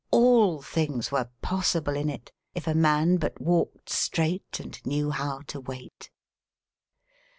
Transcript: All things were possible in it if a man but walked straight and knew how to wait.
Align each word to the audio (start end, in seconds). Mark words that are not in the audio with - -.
All 0.09 0.63
things 0.63 1.11
were 1.11 1.29
possible 1.43 1.95
in 1.95 2.09
it 2.09 2.31
if 2.55 2.65
a 2.65 2.73
man 2.73 3.17
but 3.17 3.39
walked 3.39 3.87
straight 3.91 4.59
and 4.59 4.83
knew 4.83 5.11
how 5.11 5.41
to 5.49 5.59
wait. 5.59 6.09